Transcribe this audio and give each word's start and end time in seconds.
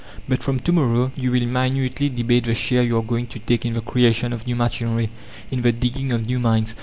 "But 0.27 0.41
from 0.41 0.59
to 0.61 0.71
morrow 0.71 1.11
you 1.15 1.29
will 1.29 1.45
minutely 1.45 2.09
debate 2.09 2.45
the 2.45 2.55
share 2.55 2.81
you 2.81 2.97
are 2.97 3.03
going 3.03 3.27
to 3.27 3.37
take 3.37 3.67
in 3.67 3.75
the 3.75 3.81
creation 3.81 4.33
of 4.33 4.47
new 4.47 4.55
machinery, 4.55 5.11
in 5.51 5.61
the 5.61 5.71
digging 5.71 6.11
of 6.11 6.25
new 6.25 6.39
mines. 6.39 6.73